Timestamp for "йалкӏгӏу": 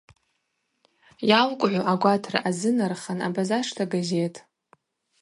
1.29-1.83